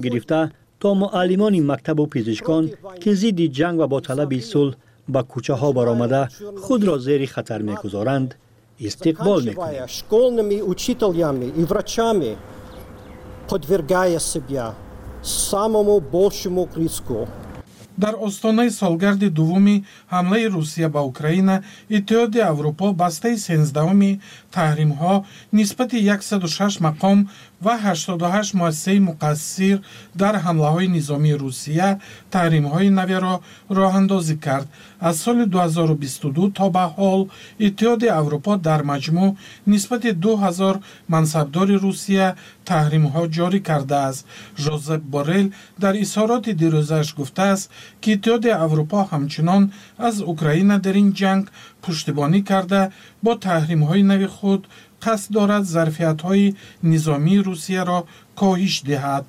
[0.00, 4.74] گرفته تا معلمان مکتب و پزشکان که زیدی جنگ و با طلب صلح
[5.08, 6.28] به کوچه ها برآمده
[6.62, 8.34] خود را زیر خطر می‌گذارند
[8.80, 9.88] استقبال می‌کنند
[18.02, 19.76] дар остонаи солгарди дуввуми
[20.14, 21.56] ҳамлаи русия ба украина
[21.96, 24.20] иттиҳоди аврупо бастаи сенздаҳуми
[24.56, 25.14] таҳримҳо
[25.58, 27.18] нисбати 106 мақом
[27.64, 29.76] ва 88 муассисаи муқассир
[30.22, 31.88] дар ҳамлаҳои низомии русия
[32.34, 33.34] таҳримҳои наверо
[33.78, 34.68] роҳандозӣ кард
[35.00, 37.28] аз соли 2022 то ба ҳол
[37.66, 39.34] иттиҳоди аврупо дар маҷмӯъ
[39.66, 42.36] нисбати 2000 мансабдори русия
[42.70, 44.26] таҳримҳо ҷорӣ кардааст.
[44.64, 45.46] жозеп борел
[45.82, 47.70] дар изҳороти дирӯзааш гуфтааст
[48.02, 49.62] ки иттиҳоди аврупо ҳамчунон
[50.08, 51.44] аз украина дар ин ҷанг
[51.82, 52.82] пуштибонӣ карда
[53.24, 54.62] бо таҳримҳои нави худ
[55.04, 56.54] қасд дорад зарфиятҳои
[56.90, 57.98] низомии русияро
[58.40, 59.24] коҳиш диҳад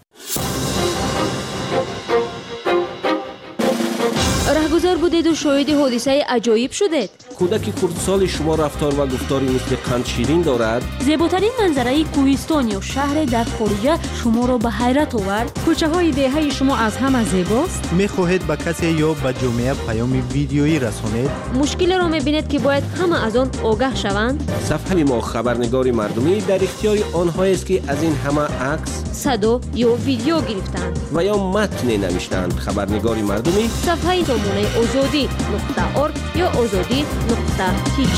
[4.88, 7.10] گرفتار بودید و شاید حادثه عجایب شدید.
[7.40, 13.26] کودک کردسال شما رفتار و گفتاری مثل قند شیرین دارد؟ زیباترین منظره کوهستان یا شهر
[13.26, 15.60] در خارجه شما را به حیرت آورد.
[15.66, 17.94] کوچه های دهه شما از همه زیباست.
[17.94, 23.26] می‌خواهید به کسی یا به جامعه پیام ویدیویی رسانید؟ مشکل را می‌بینید که باید همه
[23.26, 24.51] از آن آگاه شوند.
[24.70, 29.94] صفحه ما خبرنگاری مردمی در اختیار آنهایی است که از این همه عکس صدا یا
[29.94, 30.99] ویدیو گرفتند.
[31.13, 32.54] و یا متن نوشتند.
[32.54, 38.16] خبرنگاری مردمی صفحه دامونه озодӣ нуқта орг ё озодӣ нуқта тиҷ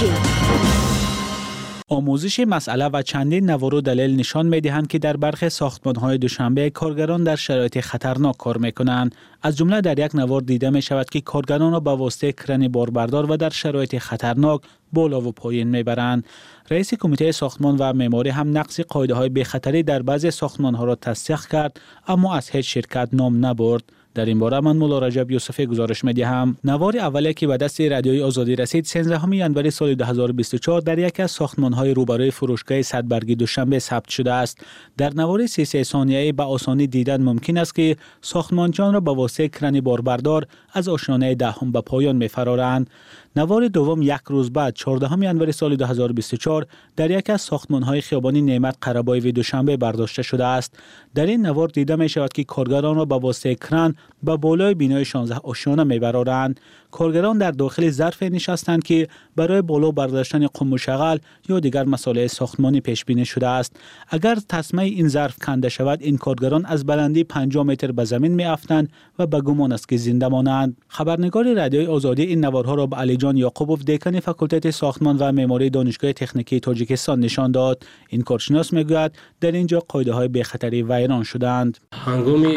[1.88, 6.70] آموزش مسئله و چندین نوارو دلیل نشان می دهند که در برخی ساختمان های دوشنبه
[6.70, 9.14] کارگران در شرایط خطرناک کار می کنند.
[9.42, 13.30] از جمله در یک نوار دیده می شود که کارگران را به واسطه کرن باربردار
[13.30, 14.60] و در شرایط خطرناک
[14.92, 16.24] بالا و پایین می برند.
[16.70, 20.94] رئیس کمیته ساختمان و معماری هم نقص قاعده های بخطری در بعضی ساختمان ها را
[20.94, 23.82] تصدیق کرد اما از هیچ شرکت نام نبرد.
[24.15, 27.81] در این باره من مولا رجب یوسفی گزارش می دهم نوار اولی که به دست
[27.81, 33.35] رادیوی آزادی رسید 13 ینوری سال 2024 در یکی از ساختمان های روبروی فروشگاه صدبرگی
[33.35, 34.57] دوشنبه ثبت شده است.
[34.97, 39.81] در نوار 33 ثانیه‌ای به آسانی دیدن ممکن است که ساختمانچان را به واسطه کرن
[39.81, 42.89] باربردار از آشیانه دهم به پایان میفرارند.
[43.35, 46.65] نوار دوم یک روز بعد 14 ینوری سال 2024
[46.95, 47.49] در یک از
[47.83, 50.79] های خیابانی نعمت قربای دوشنبه برداشته شده است.
[51.15, 55.05] در این نوار دیده می شود که کارگران را به واسطه کران به بالای بینای
[55.05, 56.59] 16 آشیانه میبرارند.
[56.91, 61.17] کارگران در داخل ظرف نشستند که برای بالا برداشتن قم و شغل
[61.49, 63.75] یا دیگر مسائل ساختمانی پیش بینی شده است.
[64.07, 68.45] اگر تسمه این ظرف کنده شود این کارگران از بلندی 50 متر به زمین می
[68.45, 68.89] افتند
[69.19, 70.77] و به گمان است که زنده مانند.
[70.87, 75.69] خبرنگار رادیوی آزادی این نوارها را به علی جان یعقوبوف دکان فاکولته ساختمان و معماری
[75.69, 77.83] دانشگاه تکنیکی تاجیکستان نشان داد.
[78.09, 79.11] این کارشناس می‌گوید
[79.41, 81.77] در اینجا قاعده های بخطری ویران شدند.
[81.93, 82.55] هنگامی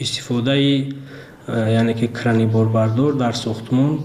[0.00, 0.86] استفاده
[1.48, 3.98] یعنی که کرانی باربردار در ساختمان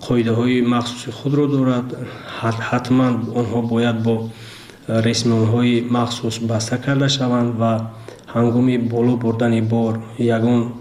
[0.00, 1.96] قایده های مخصوص خود را دارد.
[2.60, 3.04] حتما
[3.34, 4.28] آنها باید با
[4.88, 7.80] رسمان های مخصوص بسته کرده شوند و
[8.34, 10.72] هنگامی بالا بردن بار یگان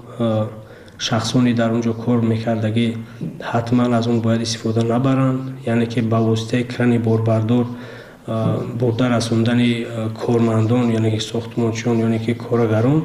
[0.98, 2.96] شخصانی در اونجا کار میکردگی
[3.42, 5.58] حتما از اون باید استفاده نبرند.
[5.68, 7.66] یعنی که با واسطه کرانی باربردار
[8.80, 9.84] برده رسوندن
[10.14, 13.04] کارمندان یعنی که ساختمانچیان یعنی که کارگران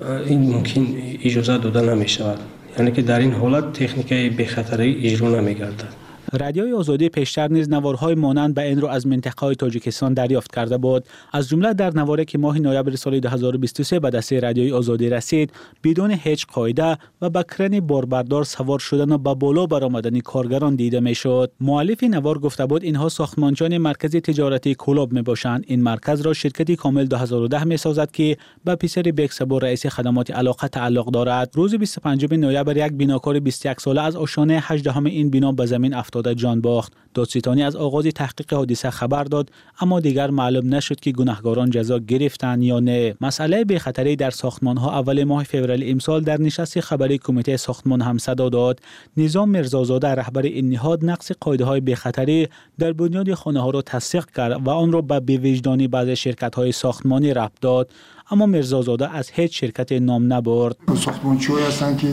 [0.00, 0.86] این ممکن
[1.24, 2.38] اجازه داده نمی شود
[2.78, 8.14] یعنی که در این حالت تکنیک بخطری اجرا نمی گردد رادیوی آزادی پیشتر نیز نوارهای
[8.14, 11.04] مانند به این رو از منطقه های تاجیکستان دریافت کرده بود.
[11.32, 15.52] از جمله در نواره که ماه نوامبر سال 2023 به دست رادیوی آزادی رسید
[15.84, 21.00] بدون هیچ قاعده و با کرن باربردار سوار شدن و به بالا برآمدن کارگران دیده
[21.00, 21.52] می‌شد.
[21.60, 26.76] مؤلف نوار گفته بود اینها ساختمانچان مرکز تجارتی کلوب می باشند این مرکز را شرکتی
[26.76, 31.50] کامل 2010 می سازد که به پسر بکسبو رئیس خدمات علاقه تعلق دارد.
[31.54, 36.16] روز 25 نوامبر یک بیناکار 21 ساله از آشانه 18 این بنا به زمین افتاد
[36.26, 36.92] افتاده جان باخت.
[37.14, 39.50] دادستانی از آغاز تحقیق حادثه خبر داد
[39.80, 43.14] اما دیگر معلوم نشد که گناهکاران جزا گرفتند یا نه.
[43.20, 48.02] مسئله به خطری در ساختمان ها اول ماه فوریه امسال در نشست خبری کمیته ساختمان
[48.02, 48.80] هم صدا داد.
[49.16, 52.48] نظام مرزازاده رهبر این نهاد نقص قاعده های به خطری
[52.78, 56.72] در بنیاد خانه ها را تصدیق کرد و آن را به بیوجدانی بعض شرکت های
[56.72, 57.90] ساختمانی ربط داد.
[58.30, 60.76] اما مرزازاده از هیچ شرکت نام نبرد.
[61.04, 62.08] ساختمانچی هستند که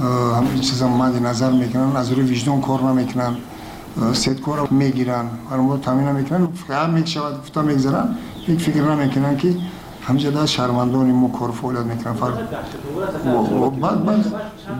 [0.00, 3.36] همین چیزا مد نظر می‌کنن از روی وجدان کار نمی‌کنن
[4.12, 8.16] ست کار می‌گیرن هر تامین می‌کنن فقط می‌شود گفتا می‌گذارن
[8.48, 9.54] یک فکر نمی‌کنن که
[10.02, 12.14] همینجا در شرمندان ما کار فعالیت می‌کنن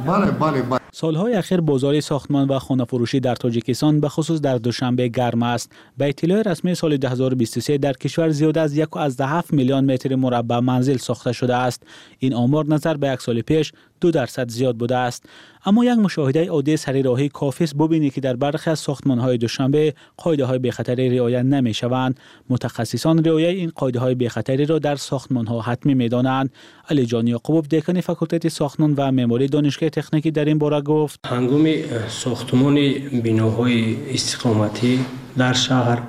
[0.07, 4.59] بله بله بله سالهای اخیر بازار ساختمان و خانه فروشی در تاجیکستان به خصوص در
[4.59, 5.73] دوشنبه گرم است.
[5.99, 10.59] به اطلاع رسمی سال 2023 در کشور زیاد از یک از هفت میلیون متر مربع
[10.59, 11.83] منزل ساخته شده است.
[12.19, 15.25] این آمار نظر به یک سال پیش دو درصد زیاد بوده است.
[15.65, 19.39] اما یک مشاهده عادی سری راهی کافی است ببینید که در برخی از ساختمان های
[19.39, 22.21] دوشنبه قاعده های بخطری رعایت نمی شوند.
[22.51, 26.51] متخصصان رعایت این قاعده های بخطری را در ساختمان ها حتمی می دانند.
[26.91, 31.69] علی جان یعقوب دکان فاکولته ساختمان و معماری دانشگاه تکنیکی در این باره گفت هنگام
[32.09, 32.75] ساختمان
[33.23, 35.05] بیناهای استقامتی
[35.39, 36.03] در شهر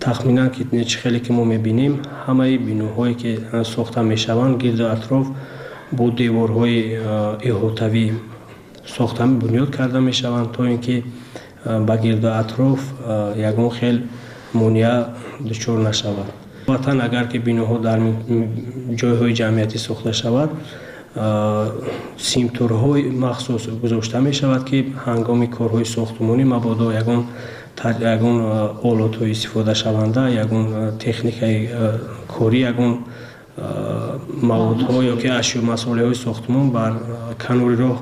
[0.00, 5.26] تخمینا که خیلی که ما می‌بینیم همه بیناهایی که ساخته می‌شوند گرد اطراف
[5.92, 6.98] бо деворҳои
[7.48, 8.12] иҳотавӣ
[8.96, 11.04] сохта бунёд карда мешаванд то ин ки
[11.64, 12.80] ба гирду атроф
[13.36, 13.96] ягон хел
[14.52, 15.08] монеа
[15.40, 16.26] дучор нашавад.
[16.66, 17.98] Ватан агар ки биноҳо дар
[19.00, 20.50] ҷойҳои ҷамъиятӣ сохта шавад
[22.18, 27.20] симтурҳои махсус гузошта мешавад ки ҳангоми корҳои сохтмонӣ мабодо ягон
[28.14, 28.36] ягон
[28.90, 30.64] олотҳои истифодашаванда ягон
[31.04, 31.68] техникаи
[32.34, 32.92] корӣ ягон
[33.57, 36.93] کاری یگان مواد ها یا که اشیاء مسئله های ساختمان بر
[37.47, 38.01] کنوری راه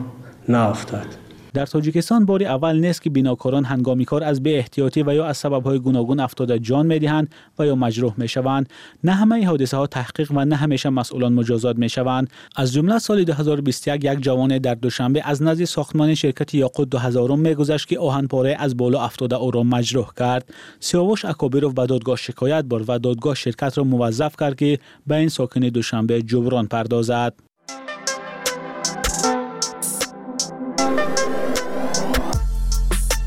[0.50, 1.06] نافتد
[1.55, 5.37] در تاجیکستان باری اول نیست که بیناکاران هنگامی کار از به احتیاطی و یا از
[5.37, 8.69] سببهای گوناگون افتاده جان می‌دهند و یا مجروح می‌شوند.
[9.05, 12.31] نه همه حادثه ها تحقیق و نه همیشه مسئولان مجازات می‌شوند.
[12.57, 17.89] از جمله سال 2021 یک جوان در دوشنبه از نزد ساختمان شرکت یاقوت 2000 میگذشت
[17.89, 20.55] که آهنپاره از بالا افتاده او را مجروح کرد.
[20.81, 25.29] سیاوش اکابیروف به دادگاه شکایت برد و دادگاه شرکت را موظف کرد که به این
[25.29, 27.35] ساکن دوشنبه جبران پردازد.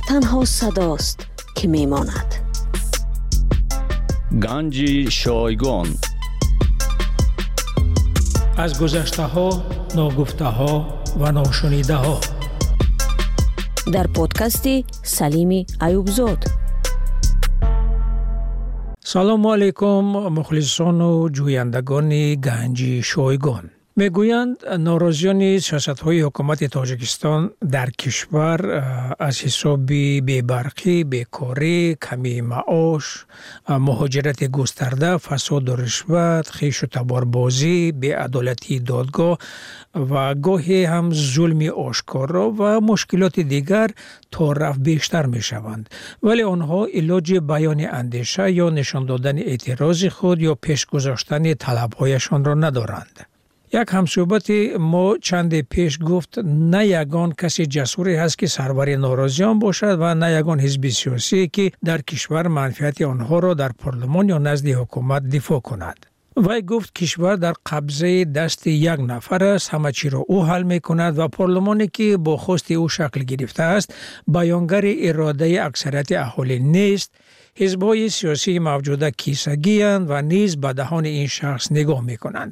[0.08, 1.18] танҳо садост
[1.56, 2.30] ки мемонад.
[4.44, 5.90] Ганҷи шойгон.
[8.64, 9.50] Аз гузаштаҳо
[9.98, 10.74] ногуфтаҳо
[11.22, 12.18] ва ношунидаҳо.
[13.96, 14.76] Дар подкасти
[15.18, 16.42] салими аюбзод
[19.12, 20.06] салому алайкум
[20.38, 23.66] мухлисону ҷӯяндагони ганҷи шойгон
[24.02, 27.42] мегӯянд э, норозиёни сиёсатҳои ҳукумати тоҷикистон
[27.76, 28.72] дар кишвар э,
[29.28, 39.36] аз ҳисоби бебарқӣ бекорӣ камии маош э, муҳоҷирати густарда фасоду ришват хишу таборбозӣ беадолатии додгоҳ
[40.10, 43.90] ва гоҳе ҳам зулми ошкоро ва мушкилоти дигар
[44.34, 45.84] то рафт бештар мешаванд.
[46.26, 53.18] Вале онҳо илоҷи баёни андеша ё нишон додани эътирози худ ё пешгузоштани талабҳояшонро надоранд.
[53.74, 54.50] یک همصحبت
[54.80, 60.32] ما چند پیش گفت نه یگان کسی جسوری هست که سرور ناراضیان باشد و نه
[60.32, 65.60] یگان حزب سیاسی که در کشور منفیت آنها را در پارلمان یا نزد حکومت دفاع
[65.60, 66.06] کند.
[66.38, 70.80] وی گفت کشور در قبضه دست یک نفر است همه چی را او حل می
[70.90, 73.94] و پارلمانی که با خواست او شکل گرفته است
[74.28, 77.12] بیانگر اراده اکثریت اهالی نیست.
[77.62, 82.52] ҳизбҳои сиёсии мавҷуда кисагиянд ва низ ба даҳони ин шахс нигоҳ мекунанд.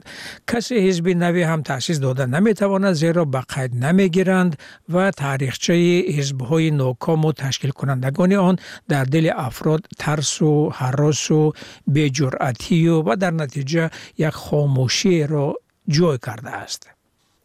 [0.49, 4.53] Касе ҳизби наве ҳам таъсис дода наметавонад зеро ба қайд намегиранд
[4.93, 8.55] ва таърихчаи ҳизбҳои нокому ташкилкунандагони он
[8.91, 11.41] дар дили афрод тарсу ҳаросу
[11.95, 13.85] беҷуръатию ва дар натиҷа
[14.27, 15.47] як хомӯшиеро
[15.95, 16.94] ҷой кардааст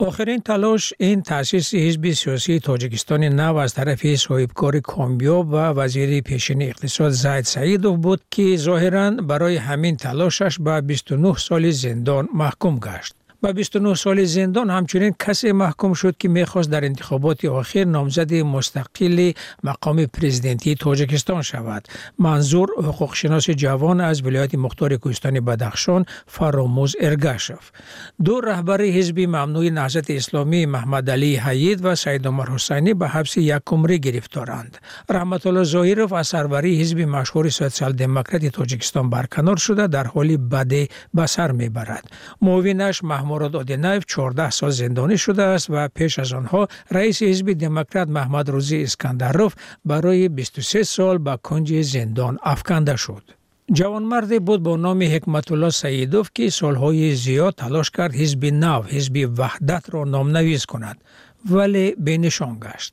[0.00, 6.62] آخرین تلاش این تاسیس حزب سیاسی تاجیکستان نو از طرف صاحبکار کامیاب و وزیر پیشین
[6.62, 13.20] اقتصاد زید سعیدوف بود که ظاهرا برای همین تلاشش به 29 سال زندان محکوم گشت.
[13.43, 19.33] و 29 سال زندان همچنین کسی محکوم شد که می‌خواست در انتخابات آخر نامزد مستقل
[19.64, 21.88] مقام پرزیدنتی تاجیکستان شود.
[22.19, 27.71] منظور حقوق شناس جوان از ولایت مختار کوهستان بدخشان فراموز ارگاشف.
[28.25, 33.37] دو رهبر حزب ممنوع نهضت اسلامی محمد علی حید و سید عمر حسینی به حبس
[33.37, 34.79] یک عمره گرفتارند.
[35.09, 40.88] رحمت الله ظاهرов از سروری حزب مشهور سوسیال دموکرات تاجیکستان برکنار شده در حالی بده
[41.14, 42.11] به سر می‌برد.
[42.43, 46.63] معاونش محمود амурод одинаев чордаҳ сол зиндонӣ шудааст ва пеш аз онҳо
[46.97, 49.53] раиси ҳизби демократ маҳмадрӯзӣ искандаров
[49.91, 53.25] барои бисту се сол ба кунҷи зиндон афканда шуд.
[53.79, 60.01] Ҷавонмарде буд бо номи ҳикматулло саидов ки солҳои зиёд талош кард ҳизби нав ҳизби ваҳдатро
[60.15, 60.97] номнавис кунад
[61.53, 62.93] вале бенишон гашт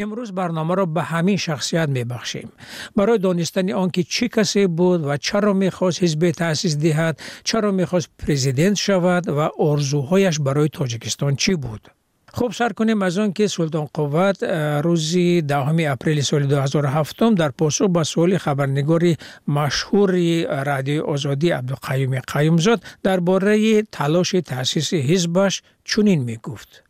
[0.00, 2.52] امروز برنامه را به همین شخصیت می بخشیم.
[2.96, 7.84] برای دانستن آنکه چی کسی بود و چرا می خواست حزب تأسیس دهد، چرا می
[7.84, 11.88] خواست پریزیدنت شود و ارزوهایش برای تاجیکستان چی بود.
[12.32, 14.42] خوب سر کنیم از آن که سلطان قوت
[14.82, 19.02] روزی دهم اپریل سال 2007 در پاسخ به سوال خبرنگار
[19.48, 20.12] مشهور
[20.64, 26.89] رادیو آزادی عبدالقیوم قیومزاد درباره تلاش تأسیس حزبش چنین می گفت.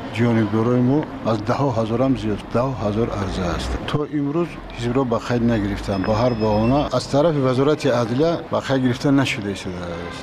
[0.13, 3.77] جانب دارای ما از ده هزار هم زیاد ده هزار عرضه است.
[3.87, 8.59] تا امروز هیچ را به خیر نگرفتن با هر بهانه از طرف وزارت عدلیه به
[8.59, 9.65] خیر گرفته نشده است.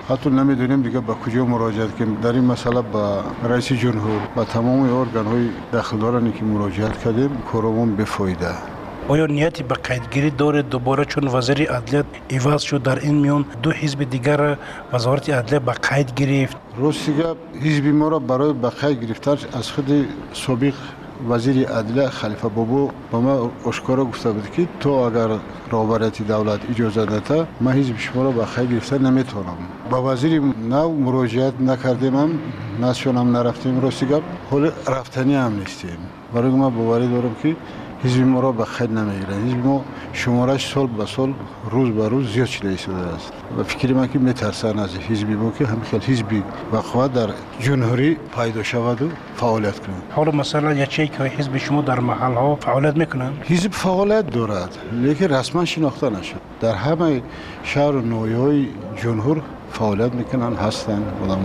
[0.08, 4.98] حتی نمی‌دونیم دیگه به کجا مراجعه که در این مسئله به رئیس جمهور و تمام
[4.98, 8.77] ارگان های دخلدارانی که مراجعت کردیم کارمون بفایده.
[9.08, 13.70] آیا نیتی به قیدگیری دارد دوباره چون وزیر عدلیت ایواز شد در این میان دو
[13.70, 14.56] حزب دیگر
[14.92, 19.70] وزارت عدلیه به قید گرفت؟ راستی گپ حزب ما را برای به قید گرفتن از
[19.70, 20.74] خود سابق
[21.28, 25.28] وزیر عدلیه خلیفه بابو به ما آشکارا گفته بود که تو اگر
[25.72, 29.56] رهبریت دولت اجازه داده ما حزب شما را به خیلی گرفته نمی‌تونم.
[29.90, 32.30] با وزیر نو مراجعت نکردیم هم
[32.82, 33.80] نسیون هم نرفتیم.
[33.80, 35.98] راستی گپ حال رفتنی هم نیستیم.
[36.34, 37.56] برای ما باوری دارم که
[38.04, 41.34] حزب ما را به خیر نمی‌گیرند حزب ما شمارش سال به سال
[41.70, 43.32] روز به روز زیاد شده است.
[43.58, 46.26] و فکر من که میترسان از حزب ما که همخیل حزب
[46.72, 47.28] بقوه در
[47.60, 52.56] جمهوری پیدا شود و فعالیت کنند حالا مثلا یکی که حزب شما در محل ها
[52.56, 54.78] فعالیت می‌کنند حزب فعالیت دارد.
[54.92, 56.40] لیکن رسما شناخته نشد.
[56.60, 57.22] در همه
[57.62, 58.66] شهر و نویای
[59.02, 61.38] جمهور فعالیت می‌کنن هستن آدم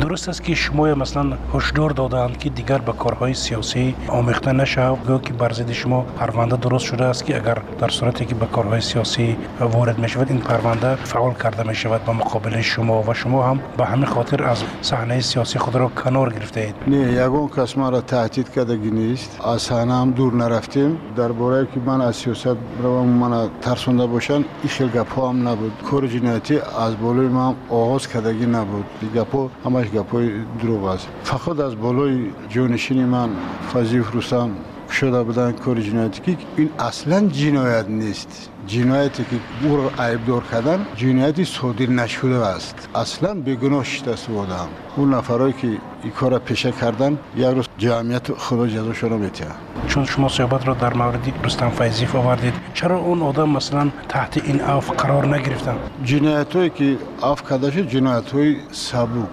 [0.00, 4.90] درست است که شما مثلا هشدار دادند که دیگر به کارهای سیاسی آمیخته نشه.
[5.06, 8.80] گو که بر شما پرونده درست شده است که اگر در صورتی که به کارهای
[8.80, 13.42] سیاسی وارد می شود این پرونده فعال کرده می شود به مقابل شما و شما
[13.42, 17.78] هم به همین خاطر از صحنه سیاسی خود را کنار گرفته اید نه یگان کس
[17.78, 19.40] ما را تهدید کردگی نیست.
[19.44, 20.98] از صحنه هم دور نرفتیم.
[21.16, 25.72] درباره که من از سیاست روم من ترسونده باشند این خیلی هم نبود.
[25.90, 28.84] کار جنایتی از بالای من آغاز کردگی نبود.
[29.14, 31.08] گپو، همش گپوی دروغ است.
[31.22, 33.28] فقط از بالای جونشین من
[33.74, 34.50] فضیف رستم
[34.90, 38.50] شده بودن کار جنایتی که این اصلا جنایت نیست.
[38.66, 42.88] جنایتی که او را عیبدار کردن جنایتی صادر نشده است.
[42.94, 45.66] اصلا بگناه شده است بودم اون نفرایی که
[46.02, 49.46] این کار پیشه کردن یک روز جمعیت خدا جزاشو را میتیه
[49.88, 54.60] چون شما صحبت را در مورد رستم فیضیف آوردید چرا اون آدم مثلا تحت این
[54.60, 59.28] عفو قرار نگرفتن؟ جنایت هایی که عفو کرده شد جنایت های سبک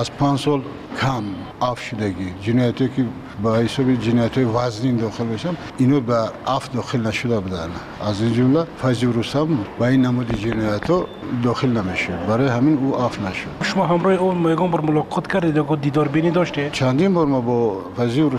[0.00, 0.62] از پنج سال
[1.00, 1.22] کم
[1.62, 2.32] عفو شدگی.
[2.42, 3.04] جنایت که
[3.42, 7.68] با حساب جنایت های وزنین داخل بشم اینو به عفو داخل نشده بودن.
[8.06, 9.48] از این جمله فضل رستم
[9.78, 11.06] با این نمود جنایت ها
[11.44, 12.12] داخل نمیشه.
[12.28, 13.46] برای همین او عفو نشد.
[13.62, 17.76] شما همراه او میگم بر ملاقات کردید و دیدار بینی داشته؟ چندین بار ما با
[17.96, 18.30] فضل و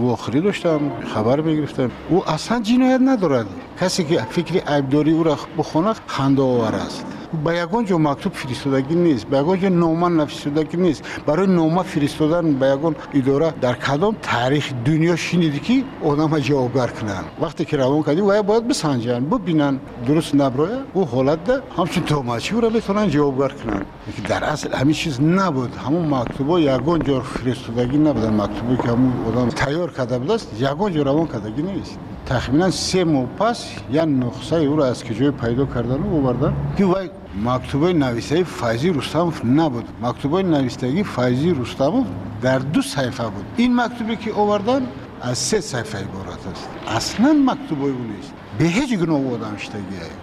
[0.00, 0.80] واخری داشتم
[1.14, 1.90] خبر می‌گرفتم.
[2.08, 3.46] او اصلا جنایت ندارد.
[3.80, 7.17] کسی که فکر عیبداری او را بخونه خنده آور است.
[7.44, 12.78] به جا مکتوب فرستادگی نیست به جا نامه نفرستادگی نیست برای نامه فرستادن به
[13.14, 18.42] اداره در کدام تاریخ دنیا شنیدی که آدم جوابگر کنن وقتی که روان کردی و
[18.42, 23.82] باید بسنجن ببینن درست نبرای او حالت ده همچون توماچی را بتونن جوابگار کنن
[24.28, 29.48] در اصل همین چیز نبود همون مکتوبا یگان جور فرستادگی نبود مکتوبی که همون آدم
[29.48, 34.76] تیار کرده بود است یگان روان کردگی نیست تخمینا سه ماه پس یک نخصه او
[34.76, 37.10] را از کجای پیدا کردن و بردن که وای
[37.44, 39.84] مکتوبه نویسه فیضی رستاموف نبود.
[40.02, 42.06] مکتوبه نویسندگی فیضی رستاموف
[42.42, 43.44] در دو صفحه بود.
[43.56, 44.86] این مکتوبی که آوردن
[45.22, 46.68] از سه صفحه عبارت است.
[46.88, 48.32] اصلا مکتوب او نیست.
[48.58, 49.78] به هیچ گناه آدم شدگی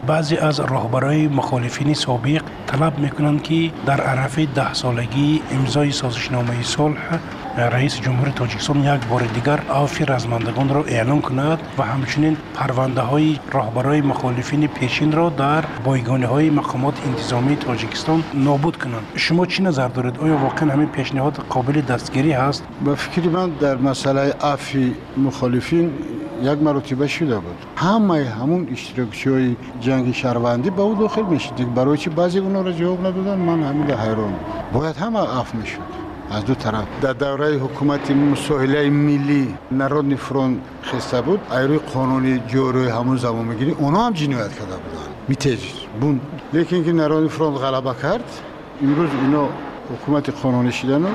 [0.08, 7.20] بعضی از راهبرای مخالفین سابق طلب می‌کنند که در عرف ده سالگی امضای سازشنامه صلح
[7.58, 13.40] رئیس جمهور تاجیکستان یک بار دیگر آفی رزمندگان را اعلام کند و همچنین پرونده های
[13.52, 19.04] راهبرای مخالفین پیشین را در بایگانه های مقامات انتظامی تاجیکستان نابود کنند.
[19.16, 23.76] شما چی نظر دارید؟ آیا واقعا همین پیشنهاد قابل دستگیری هست؟ به فکر من در
[23.76, 25.92] مسئله آفی مخالفین
[26.44, 27.58] یک مرتبه شده بود.
[27.76, 32.72] همه همون اشتراکچی های جنگ شهروندی به او داخل میشید برای چی بعضی اونا را
[32.72, 34.34] جواب ندادن؟ من همین حیران
[34.74, 36.05] باید همه اف می‌شد.
[36.32, 36.86] از دو طرف.
[37.02, 41.40] در دوره حکومت مساحله ملی نرود فرون خسته بود.
[41.52, 45.10] ایروی قانونی جوری همون زمان می‌گیری اونا هم جنایت کرده بودن.
[45.28, 45.60] میتیج
[46.02, 46.20] بون
[46.54, 48.24] لیکن که نرود فرون غلبه کرد
[48.84, 49.50] امروز اینا
[49.94, 51.08] حکومت قانونی شدن و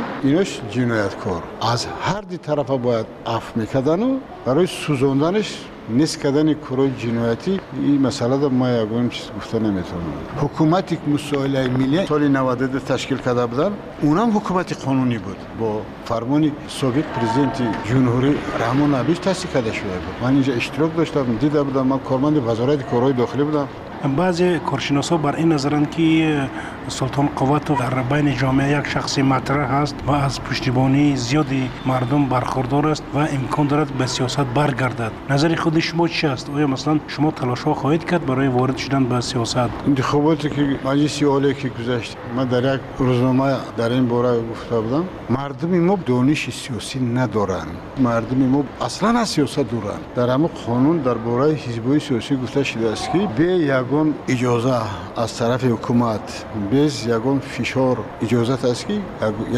[0.71, 6.91] جنایت کار از هر دی طرف باید عفو می‌کردن و برای سوزوندنش نیست کردن کره
[6.99, 10.03] جنایتی این مسئله رو ما یگون چیز گفته نمی‌تونم.
[10.37, 15.37] حکومت یک مسائل ملی سال ده تشکیل کرده بودن اونم حکومت قانونی بود.
[15.61, 20.15] با فرمان سابق پرزیدنت جنوری رحمان نبیش تصدیق کرده شده بود.
[20.23, 23.69] من اینجا اشتراک داشتم دیده بودم من کارمند وزارت کروی داخلی بودم.
[24.09, 26.49] بعضی کارشناسا بر این نظرند که
[26.89, 32.87] سلطان قوت در بین جامعه یک شخص مطرح است و از پشتیبانی زیادی مردم برخوردار
[32.87, 35.13] است و امکان دارد به سیاست برگردد.
[35.31, 39.05] نظر خود شما چی است؟ آیا مثلا شما تلاش ها خواهید کرد برای وارد شدن
[39.05, 44.41] به سیاست؟ انتخاباتی که مجلس اولی که گذشت من در یک روزنامه در این باره
[44.51, 50.49] گفته بودم مردم ما دانش سیاسی ندارند مردم ما اصلا از سیاست دورند در همه
[50.67, 54.80] قانون درباره حزب سیاسی گفته شده است که به یک ягон иҷоза
[55.24, 56.26] аз тарафи ҳукумат
[56.72, 58.98] без ягон фишор иҷозат аст ки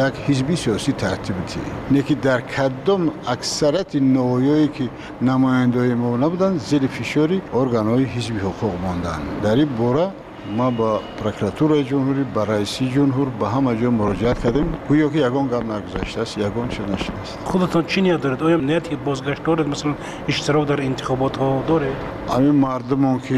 [0.07, 1.61] як ҳизби сиёсӣ тартиб дӣ
[1.93, 4.85] не ки дар кадом аксарияти нооёе ки
[5.29, 10.07] намояндои мо набуданд зери фишори органҳои ҳизби ҳуқуқ монданд дар ин бора
[10.55, 15.45] ма ба прокуратураи ҷумҳурӣ ба раиси ҷумҳур ба ҳама ҷо муроҷиат кардем гӯё ки ягон
[15.53, 19.95] гап нагузаштааст ягон чиз нашудааст худатон чӣ ният доред оё нияти бозгашт доред масалан
[20.31, 21.95] иштирок дар интихоботҳо доред
[22.35, 23.37] ҳамин мардумон ки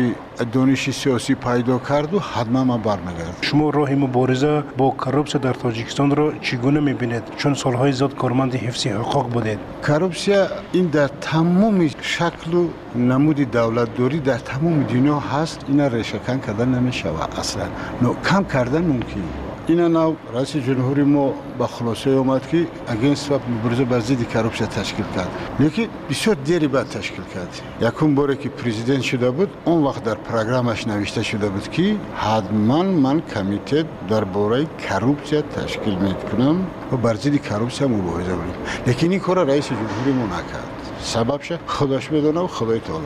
[0.53, 6.17] دانش سیاسی پیدا کرد و حتما من برمیگرد شما راه مبارزه با کرپسی در تاجیکستان
[6.17, 9.59] را چگونه می‌بینید؟ چون سالهای زیاد کارمند حفظ حقوق بودید.
[9.89, 10.35] کرپسی
[10.73, 15.65] این در تمام شکل و نمود دولتداری در تمام دنیا هست.
[15.69, 17.65] اینا ریشه کن کردن نمی‌شود اصلا.
[18.03, 19.44] نو کم کردن ممکن.
[19.67, 24.67] اینا نو رئیس جمهوری ما به خلاصه اومد که اگینست و مبارزه بر ضد کرپسیا
[24.67, 25.29] تشکیل کرد.
[25.59, 27.61] لیکن بسیار دیری بعد تشکیل کرد.
[27.81, 32.83] یکم باره که پرزیدنت شده بود اون وقت در پروگرامش نوشته شده بود که حتما
[32.83, 38.55] من کمیته درباره کرپسیا تشکیل می‌کنم و بر ضد کرپسیا مبارزه می‌کنم
[38.87, 40.71] لیکن این کار رئیس جمهوری ما نکرد.
[41.01, 43.05] سببش خودش بدونه و خدای تعالی.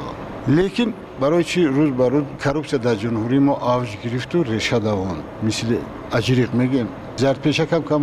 [0.63, 5.17] لیکن برای چی روز به روز کرپسیا در جمهوری ما اوج گرفت و ریشه دوان
[5.43, 5.77] مثل
[6.13, 8.03] اجریق میگیم زرپیشک هم کم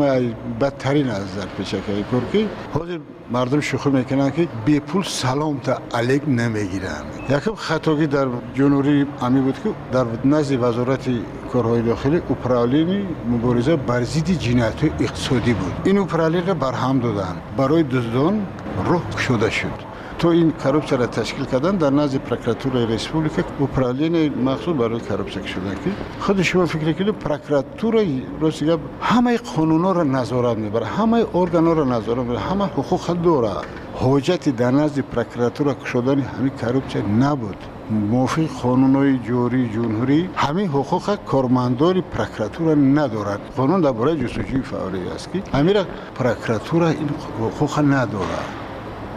[0.61, 2.99] بدترین از زرپیشک های کرکی حاضر
[3.31, 7.03] مردم شوخی می‌کنن که بی پول سلام تا علیک نمی‌گیرن.
[7.29, 11.09] یکم خطاگی در جنوری امی بود که در نزد وزارت
[11.53, 15.73] کارهای داخلی اوپرالین مبارزه بر ضد جنایت اقتصادی بود.
[15.83, 17.35] این اوپرالین را برهم دادن.
[17.57, 18.47] برای دزدان
[18.85, 19.94] رخ شده شد.
[20.19, 25.75] تو این کروپچه را تشکیل کردن در نزد پرکراتور و اپرالین مخصوص برای کروپچه شدن
[25.83, 28.05] کی خود شما فکر کنید پرکراتور
[28.39, 33.49] روسیه همه قانونا را نظارت می‌بره همه ارگانا را نظارت می‌بره همه حقوق دوره
[33.93, 37.57] حاجت در نزد پرکراتور شدن همین کروپچه نبود.
[37.89, 45.43] موفق قانونهای جوری جمهوری همه حقوق کارمندان پرکراتور ندارد قانون درباره جستجوی فعالی است که
[45.53, 45.75] همین
[46.15, 47.09] پرکراتور این
[47.41, 48.64] حقوق ندارد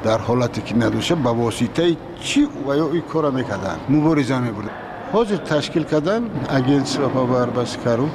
[0.04, 3.76] در حالتی که ندوشه به واسطه چی و یا این کار می‌کردن.
[3.88, 4.70] مبارزه می‌برد.
[5.12, 8.10] حاضر تشکیل کردن اگینس و پاور بس کروم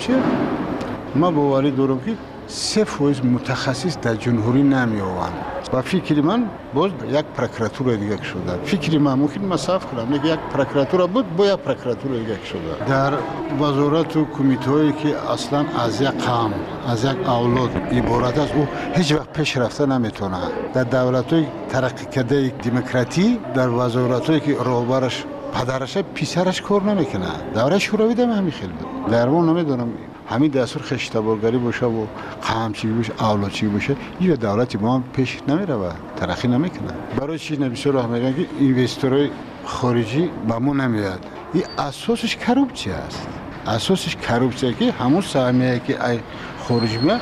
[1.16, 2.14] ما من باوری دارم که
[2.48, 5.32] سفوز متخصص در جمهوری نمی آوان
[5.74, 8.60] و فکر من باز یک پرکراتور دیگه شده.
[8.66, 10.14] فکر من ممکن مصرف کنم.
[10.14, 12.88] یک پرکراتور بود با یک پرکراتور دیگه شده.
[12.88, 13.14] در
[13.62, 16.54] وزارت و کمیته که اصلا از یک قام
[16.88, 20.38] از یک اولاد عبارت است او هیچ وقت پیش رفته نمی‌تونه.
[20.74, 27.28] در دولت های ترقی کرده دموکراتی در وزارت که راهبرش پدرش پسرش کار نمی‌کنه.
[27.54, 28.74] دوره شوروی هم همین خیلی.
[28.74, 29.88] بود در نمی‌دونم.
[30.30, 32.06] همین دستور خشتبارگری باشه و
[32.42, 36.94] قهمچی باشه اولوچی باشه این دولت ما پیش نمیره و ترقی نمی‌کنه.
[37.18, 39.30] برای چی بسیار راه میگن که اینوستورهای
[39.66, 41.26] خارجی به ما نمیاد.
[41.54, 43.28] این اساسش کرپسی است.
[43.68, 46.20] اساسش کرپسی که همون سهمیه که ای
[46.68, 47.22] خارج میاد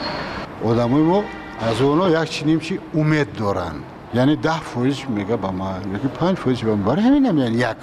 [0.64, 1.24] آدمای ما
[1.62, 6.38] از اونا یک چی نیمچی امید دارند یعنی ده فویز میگه به ما یکی پنج
[6.38, 6.84] فویز به ما.
[6.84, 7.78] برای همین هم یعنی یک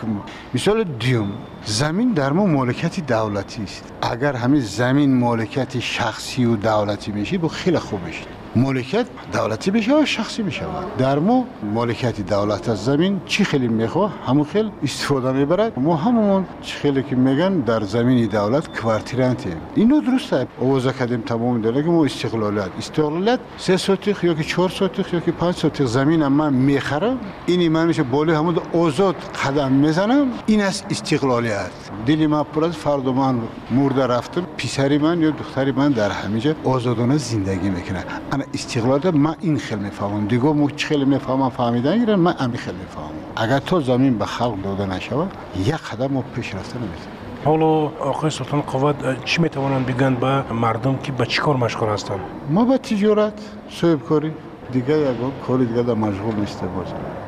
[0.54, 1.32] مثال دیوم
[1.64, 3.92] زمین در ما مالکت دولتی است.
[4.02, 10.02] اگر همین زمین مالکت شخصی و دولتی میشه با خیلی خوب میشه مالکیت دولتی بشه
[10.02, 10.62] و شخصی بشه
[10.98, 11.44] در مو
[11.74, 17.02] مالکیت دولت از زمین چی خیلی می‌خواه؟ همون خیلی استفاده می‌برد ما همون چی خیلی
[17.02, 20.46] که میگن در زمین دولت کوارتیرانتیم اینو درسته.
[20.58, 25.32] اوضاع کردیم تمام دلگه مو استقلالیت استقلالیت سه سوتیخ یا که چهار سوتیخ یا که
[25.32, 27.18] پنج سوتیخ زمین من می‌خرم.
[27.46, 30.26] اینی من میشه بالای همون آزاد قدم می‌زنم.
[30.46, 31.70] این از استقلالیت.
[32.06, 33.38] دلی من پر از فرد من
[33.70, 34.46] مرده رفتم.
[34.58, 38.04] پسری من یا دختری من در همینجا آزادانه زندگی می‌کنه.
[38.32, 42.34] اما استقلال ده من این خیلی می‌فهمم دیگه مو چه خیلی می‌فهمم فهمیدن گیرن من
[42.38, 46.78] امی خیلی می‌فهمم اگر تو زمین به خلق داده نشود یک قدم مو پیش رفته
[46.78, 47.66] نمی‌تونیم حالا
[48.08, 52.64] آقای سلطان قواد چی می‌توانند بگن به مردم که به چی کار مشغول هستند؟ ما
[52.64, 53.32] به تجارت
[53.70, 54.32] صاحب کاری
[54.72, 57.27] دیگه یک کاری دیگه در مشغول نیسته بازم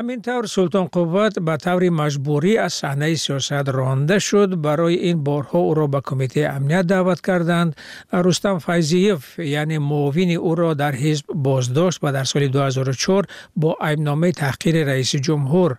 [0.00, 4.60] همینطور سلطان قوت به طور مجبوری از صحنه سیاست رانده شد.
[4.60, 7.76] برای این بارها او را به کمیته امنیت دعوت کردند.
[8.12, 13.24] رستم فیضیف یعنی معاون او را در حزب بازداشت و در سال 2004
[13.56, 15.76] با ایبنامه تحقیر رئیس جمهور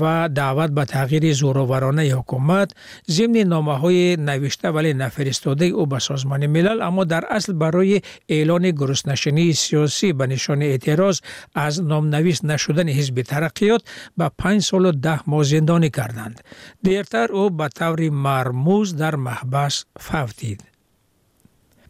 [0.00, 2.72] و دعوت به تغییر زورآورانه حکومت.
[3.10, 8.70] ضمن نامه های نوشته ولی نفرستاده او به سازمان ملل اما در اصل برای اعلان
[8.70, 11.20] گرسنشینی سیاسی به نشان اعتراض
[11.54, 13.22] از نامنویس نشدن حزب
[13.60, 13.82] ترقیات
[14.16, 16.40] به پنج سال و ده ماه زندانی کردند.
[16.82, 20.64] دیرتر او به طور مرموز در محبس فوتید.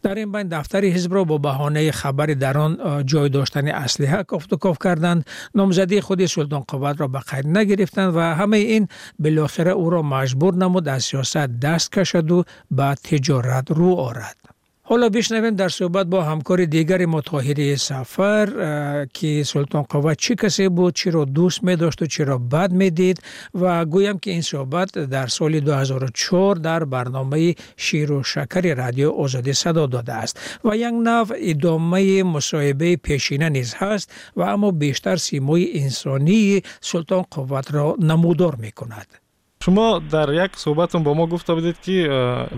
[0.03, 4.53] در این بین دفتر حزب را با بهانه خبر در آن جای داشتن اسلحه کفت
[4.53, 8.87] و کف کردند نامزدی خود سلطان قوت را به قید نگرفتند و همه این
[9.19, 14.37] بالاخره او را مجبور نمود از سیاست دست کشد و به تجارت رو آرد
[14.91, 18.47] ҳоло бишнавем дар суҳбат бо ҳамкори дигари мо тоҳирии сафар
[19.17, 23.17] ки султонқувва чӣ касе буд чиро дӯст медошту чиро бад медид
[23.61, 29.87] ва гӯям ки ин суҳбат дар соли 2004 дар барномаи ширу шакари радио озодӣ садо
[29.95, 30.35] додааст.
[30.65, 38.53] Ва як нав идомаи мусоҳибаи пешина низ ҳаст ва аммо бештар симои инсонии султонқувватро намудор
[38.65, 39.07] мекунад.
[39.63, 41.95] Шумо дар як суҳбатон бо мо гуфта будед ки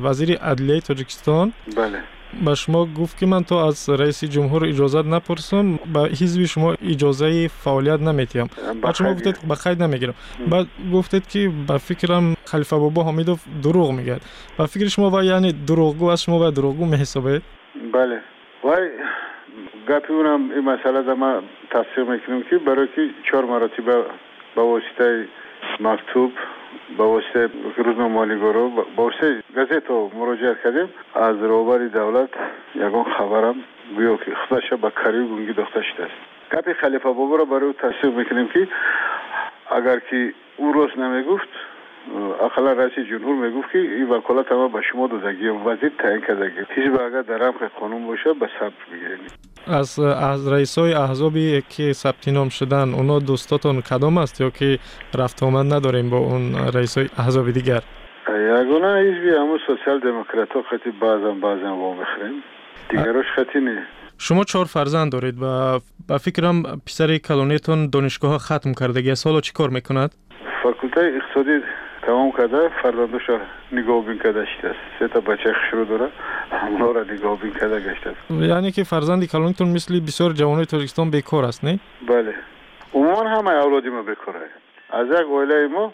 [0.06, 2.02] вазири адлияи тоҷикистон бале
[2.41, 7.48] ба шумо гуфт ки ман то аз раиси ҷумҳур иҷозат напурсам ба ҳизби шумо иҷозаи
[7.63, 8.50] фаъолият наметиҳам.
[8.84, 10.15] Баъд шумо гуфтед ба қайд намегирам
[10.48, 14.22] баъд гуфтед ки ба фикрам халифа бобо ҳомидов дурӯғ мегӯяд.
[14.58, 17.43] Ба фикри шумо вай яъне дурӯғгӯ аст шумо вай дурӯғгӯ меҳисобед
[17.96, 18.22] бале.
[18.63, 18.84] Вай
[19.88, 23.96] гапи унам ин масъалада ман тасдиқ мекунам ки барои ки чор маротиба
[24.56, 25.28] ба воситаи
[25.80, 26.32] мактуб
[26.97, 30.89] که چهار مراتب به واسطه مکتوب با واسطه روزنامه‌نگارا با واسطه گازت مراجعه کردیم.
[31.15, 32.29] از روبر دولت
[32.75, 33.55] یگان خبرم
[33.95, 36.13] گویا که خودش به کاری گونگی داخته شده است
[36.51, 37.73] گپ خلیفه بابا را برای
[40.57, 40.73] او
[42.41, 47.01] اقلا رئیس جمهور می‌گفت که این وکالت ما به شما دادگی وزیر تعیین کردگی حزب
[47.01, 49.19] اگر در رمق قانون باشه به ثبت می‌گیریم
[49.67, 54.77] از از رئیس های احزابی که ثبت نام شدن اونا دوستاتون کدام است یا که
[55.17, 57.81] رفت آمد نداریم با اون رئیس های احزاب دیگر؟
[58.29, 62.43] یگانه حزبی همون سوسیال دموکرات ها خطی بعضا بعضا با بخریم
[62.89, 63.83] دیگرش خطی نه
[64.17, 69.69] شما چهار فرزند دارید و با فکرم پسر کلونیتون دانشگاه ختم کردگی سالا چی کار
[69.69, 70.15] می‌کند؟
[70.63, 71.63] فاکولته اقتصادی
[72.05, 73.21] تمام کرده فرزندش
[73.71, 74.69] نگاه بین کرده شده.
[74.69, 76.09] است سه تا بچه شروع داره
[76.51, 78.09] همونا را نگاه بین کرده گشته.
[78.09, 82.33] است یعنی که فرزندی کلونتون مثل بسیار جوانای تاجیکستان بیکار است نه؟ بله.
[82.93, 84.35] عموما همه اولادی ما بیکار
[84.89, 85.93] از یک اوله ما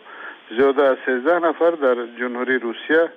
[0.58, 3.10] زیاده از 13 نفر در جمهوری روسیه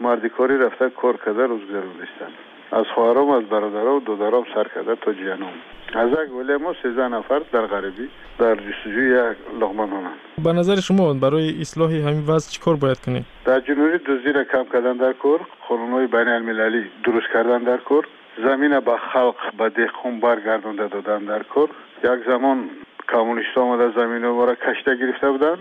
[0.00, 2.32] مردی کاری رفته کار کرده روزگار نیستند
[2.74, 5.52] از خواهرام از برادرام و دودرام سر کرده تا جیانم
[5.94, 8.08] از یک ولی ما سیزده نفر در غریبی
[8.38, 13.26] در جستجوی یک لغمان هنند به نظر شما برای اصلاح همین وضع چیکار باید کنیم
[13.44, 18.06] در جنوبی دزدی را کم کردن در کار قانونهای بین المللی درست کردن در کار
[18.44, 21.68] زمین به خلق به دهقان برگردانده دادن در کار
[22.04, 22.70] یک زمان
[23.12, 25.58] کمونیست آمده زمین را کشته گرفته بودند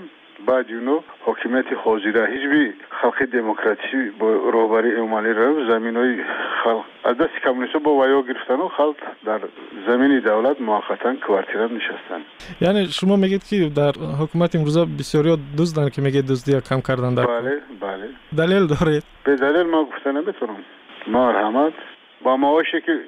[0.48, 6.24] بعد اونو حاکمیت حاضره حزبی خلق دموکراسی با روبری عملی را زمین های
[6.64, 8.94] خلق از دست کمونیست با ویا گرفتن و
[9.26, 9.40] در
[9.88, 12.22] زمین دولت موقتا کوارتیرا نشستن.
[12.62, 17.62] یعنی شما میگید که در حکومت امروزه بسیاری دزدن که میگید دزدی کم کردن بله
[17.80, 18.10] بله.
[18.38, 20.58] دلیل دارید به دلیل ما گفته نمی‌تونم.
[21.08, 21.74] مرحمت
[22.24, 23.00] با معاشی که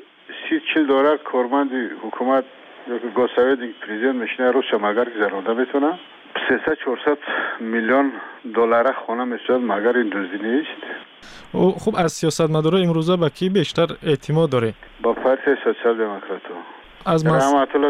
[0.50, 1.70] سی چل دلار کارمند
[2.04, 2.44] حکومت
[2.88, 6.00] یا گوساوید پرزیدنت میشنه روز مگر گذرانده می‌تونه.
[6.50, 7.18] 300 400
[7.60, 8.12] میلیون
[8.56, 10.82] دلار خانه می‌شد مگر این دزدی نیست؟
[11.80, 16.42] خب از سیاست مدارا امروزه به کی بیشتر اعتماد داره؟ با پارتی سوسیال دموکرات.
[17.06, 17.22] از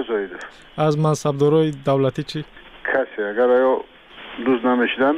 [0.08, 0.36] زایده
[0.77, 2.45] از منصبدارای دولتی چی؟
[2.93, 3.81] کسی اگر آیا
[4.45, 5.13] دوز نمی‌شدن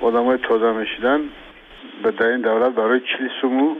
[0.00, 1.20] آدمای تازه می‌شدن
[2.02, 3.74] به در این دولت برای 40 سومو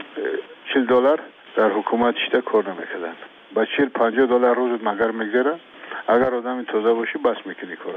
[0.73, 1.19] 40 دلار
[1.55, 3.13] در حکومت شده کار نمی‌کردن.
[3.53, 5.59] با 40 50 دلار روز مگر میگذره؟
[6.07, 7.93] اگر آدم تازه باشی بس می‌کنی کار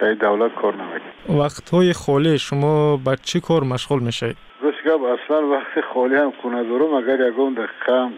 [0.00, 5.00] در دولت کار نمی‌کنی وقت های خالی شما با چی کار مشغول میشه راست گپ
[5.02, 8.08] اصلا وقت خالی هم خونه دارم اگر یکم دقیقه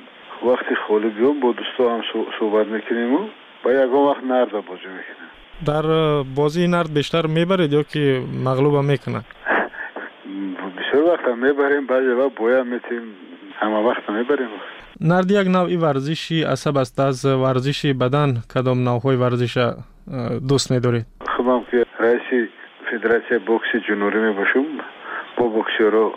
[0.46, 2.02] وقتی خالی بیام با دوستا هم
[2.38, 3.18] صحبت می‌کنیم و
[3.64, 5.24] با یکم وقت نرد بازی می‌کنیم
[5.66, 5.82] در
[6.34, 9.20] بازی نرد بیشتر می‌برید یا که مغلوب هم می‌کنه
[10.76, 13.02] بسیار وقت هم می‌بریم بعضی وقت بویا میتیم
[13.54, 14.48] همه وقت می‌بریم.
[15.00, 19.72] نرد یک نوعی ورزشی عصب است از ورزشی بدن کدام نوعهای ورزش
[20.48, 21.06] دوست میدارید؟
[21.48, 22.48] هم که رئیس
[22.90, 24.64] فدراسیون بوکس جنوبی می باشم
[25.36, 26.12] با بکسیرو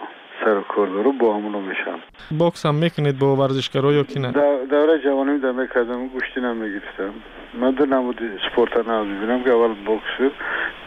[0.46, 0.88] سر کار
[1.20, 2.00] با همونو میشم.
[2.40, 4.32] بوکس هم می‌کنید با ورزشکارا یا کی نه؟
[4.70, 7.13] دوره جوانی در می‌کردم گوشتی نم می‌گرفتم.
[7.62, 8.20] من در نمود
[8.52, 10.34] سپورت ها ببینم که اول بوکس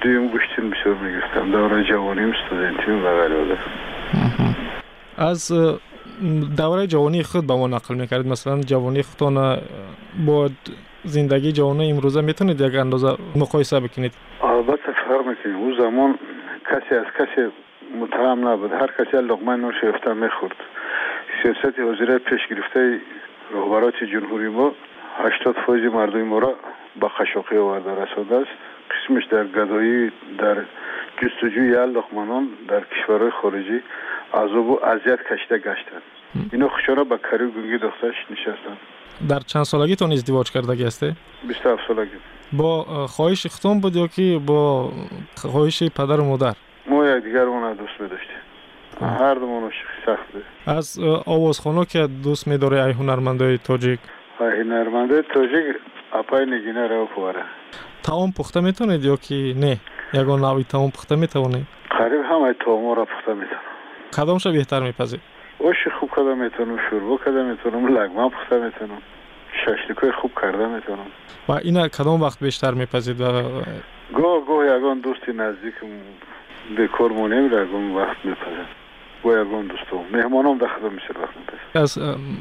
[0.00, 1.50] دویم گوشتی بسیار می‌گرفتم.
[1.50, 3.58] دوره جوانیم استودنتیم و غیره
[5.18, 5.52] از
[6.56, 8.32] دوره جوانی خود با ما نقل می‌کردید.
[8.32, 9.58] مثلا جوانی خودتان
[10.26, 10.50] با
[11.04, 16.18] زندگی جوانی امروزه می‌تونید یک اندازه مقایسه بکنید؟ البته فرق می‌کنید اون زمان
[16.70, 17.52] کسی از کسی
[18.00, 18.72] متهم نبود.
[18.72, 20.56] هر کسی لقمه نوش یافته می‌خورد.
[21.42, 23.00] سیاست وزیره پیش گرفته
[23.54, 24.72] رهبرات جمهوری ما
[25.18, 26.54] 80 فویز مردم ما را
[27.00, 27.90] به خشاقی آورده.
[28.02, 28.50] رسانده است.
[28.90, 30.56] قسمش در گدایی در
[31.22, 33.82] جستجوی لقمانان در کشورهای خارجی
[34.34, 36.02] عذاب و اذیت کشیده گشتند.
[36.52, 38.76] اینا خوشارا به کاری گنگی دخترش نشستن.
[39.28, 41.16] در چند سالگی تون ازدواج کرده گسته؟
[41.48, 42.10] 27 سالگی.
[42.52, 44.92] با خواهش ختم بود یا که با
[45.36, 46.54] خواهش پدر و مادر؟
[46.86, 48.36] ما یک دیگر اون دوست میداشتیم
[49.00, 49.70] هر دومون
[50.06, 50.42] سخت بود.
[50.66, 54.00] از آوازخانه که دوست میداره ای هنرمندای تاجیک؟
[54.40, 55.76] ای هنرمندای تاجیک
[56.12, 57.42] اپای نگینه رو پواره.
[58.02, 59.76] تاون پخته می‌تونید یا که نه؟
[60.12, 63.60] یگان نوی تاون پخته می‌تونید قریب همه تاون را پخته می‌تونم.
[64.16, 65.20] کدامش بهتر میپذید
[65.60, 69.02] اوش خوب کده می‌تونم شوربا کده می‌تونم لگمه پخته می‌تونم
[69.64, 71.06] ششلیکای خوب کرده می‌تونم
[71.48, 73.24] و اینا کدام وقت بیشتر میپذید و
[74.14, 75.86] گاه گاه یگان دوستی نزدیکم
[76.78, 78.80] بکار مو نمیره یگان وقت میپذید
[79.22, 81.98] با یگان دوستم مهمانم در خدام میشه وقت میپذید از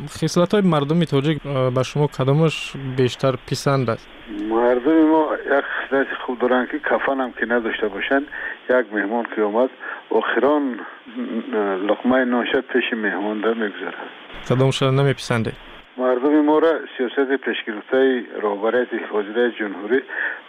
[0.08, 1.43] خصلت های مردمی تاجیک
[1.75, 4.08] به شما کدامش بیشتر پسند است؟
[4.49, 5.32] مردم ما
[5.89, 8.21] خصلت خوب دارن که کفن هم که نداشته باشن
[8.69, 9.69] یک مهمان که آمد
[10.10, 10.80] آخران
[11.88, 13.97] لقمه ناشه پیش مهمان در می‌گذاره.
[14.49, 15.52] کدامش نمیپسنده
[15.97, 20.02] مردم ما را سیاست پیشگرفته رهبریت وزیر جمهوری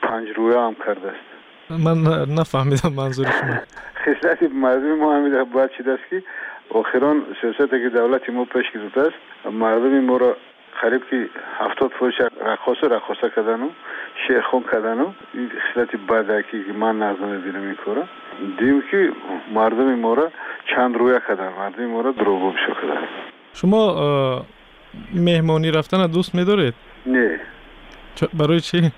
[0.03, 1.81] پنج رویه هم کرده است.
[1.85, 1.97] من
[2.39, 3.55] نفهمیدم منظور شما.
[4.05, 6.23] خصلت مردم ما همیده باید چیده است که
[6.71, 10.37] آخران سیاست که دولت ما پیش گرفته است مردم ما را
[10.83, 11.29] قریب که
[11.59, 12.15] هفتاد فوش
[12.47, 13.69] رقاصه رقاصه کردن و
[14.27, 18.05] شیخون کردن و این خصلت بدکی که من نظر می‌بینم این کارا.
[18.59, 19.13] دیم که
[19.55, 20.31] مردم ما را
[20.75, 21.49] چند رویه کردن.
[21.49, 23.07] مردم ما را دروغ بشو کردن.
[23.55, 24.47] شما
[25.15, 26.75] مهمانی رفتن دوست میدارید؟
[27.07, 27.41] نه.
[28.35, 28.93] برای چی؟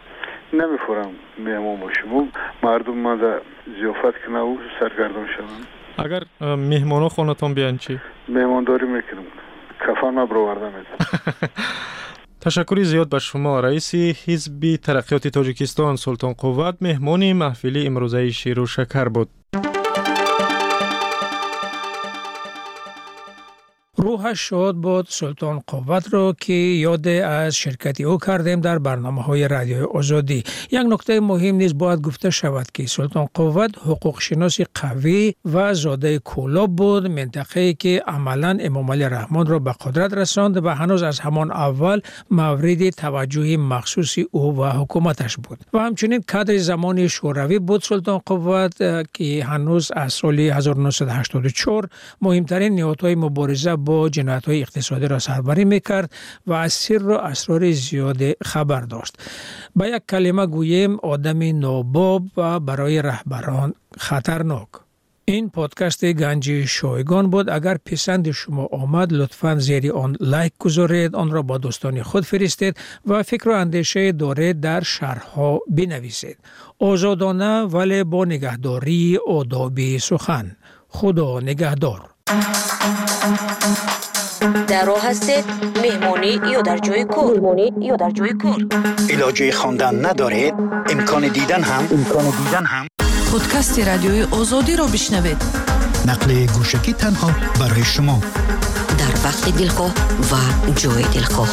[0.53, 2.29] نمی‌خورم مهمان باشم.
[2.63, 3.41] مردم ما در
[3.81, 4.57] زیافت کنه و
[9.89, 11.51] کفن ما برآورده میدم
[12.41, 18.67] تشکری زیاد به شما رئیس حزب ترقیات تاجیکستان سلطان قوت مهمان محفلی امروزه شیر و
[18.67, 19.29] شکر بود.
[24.03, 29.49] روحش شاد بود سلطان قوت را که یاد از شرکتی او کردیم در برنامه های
[29.49, 30.45] رادیو آزادی.
[30.71, 36.19] یک نکته مهم نیز باید گفته شود که سلطان قوت حقوق شناس قوی و زاده
[36.19, 41.21] کولاب بود منطقه که عملا امام علی رحمان را به قدرت رساند و هنوز از
[41.21, 45.59] همان اول مورد توجه مخصوص او و حکومتش بود.
[45.73, 48.77] و همچنین کادر زمان شوروی بود سلطان قوت
[49.15, 51.89] که هنوز از سال 1984
[52.21, 56.09] مهمترین نهادهای مبارزه با бо ҷинояатҳои иқтисодиро сарбарӣ мекард
[56.49, 59.15] ва асирро асрори зиёде хабар дошт.
[59.77, 63.71] Ба як калима гӯем одами нобоб ва барои раҳбарон
[64.07, 64.71] хатарнок.
[65.37, 67.47] Ин подкасти ганҷи шойгон буд.
[67.57, 72.75] Агар писанди шумо омад лутфан зери он лайк гузоред онро ба дӯстони худ фиристед
[73.09, 76.37] ва фикру андешае доред дар шарҳҳо бинависед.
[76.89, 80.47] Озодона вале бо нигаҳдории одоби сухан.
[80.97, 82.01] Худо нигаҳдор.
[84.73, 85.45] در راه هستید
[85.83, 88.67] مهمونی یا در جای کور مهمونی یا در جای کور
[89.11, 90.55] علاجه خواندن ندارید
[90.91, 91.89] امکان دیدن هم.
[91.91, 92.87] امکان دیدن هم.
[93.33, 95.37] پادکست رادیوی آزادی را بشنوید.
[96.07, 97.31] نقل گوشکی تنها
[97.61, 98.21] برای شما.
[98.99, 99.95] در وقت دلخواه
[100.33, 101.49] و جای دلخواه.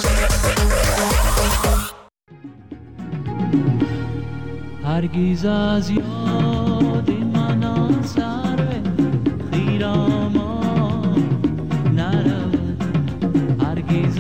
[4.84, 7.64] هرگیز از یاد من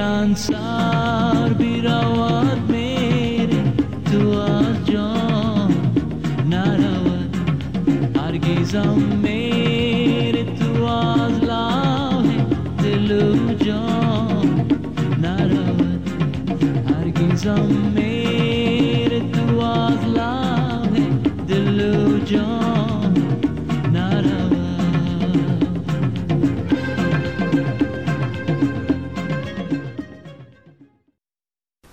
[0.00, 0.49] سر